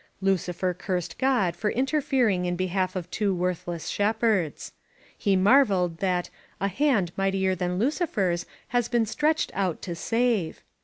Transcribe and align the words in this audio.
Lucifer 0.19 0.73
cursed 0.73 1.19
God 1.19 1.55
for 1.55 1.69
interfering 1.69 2.45
in 2.45 2.55
be 2.55 2.65
half 2.73 2.95
of 2.95 3.07
two 3.11 3.35
worthless 3.35 3.87
shepherds. 3.87 4.73
He 5.15 5.35
marveled 5.35 5.99
that 5.99 6.31
"a 6.59 6.69
hand 6.69 7.11
mightier 7.15 7.53
than 7.53 7.77
Lucifer* 7.77 8.31
s 8.31 8.47
has 8.69 8.87
been 8.87 9.05
stretched 9.05 9.51
out. 9.53 9.79
to 9.83 9.93
save." 9.93 10.63